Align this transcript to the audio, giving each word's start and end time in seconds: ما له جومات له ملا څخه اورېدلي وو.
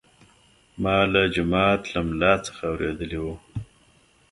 ما 0.81 0.97
له 1.13 1.21
جومات 1.33 1.81
له 1.93 1.99
ملا 2.07 2.33
څخه 2.45 2.61
اورېدلي 2.71 3.19
وو. 3.23 3.35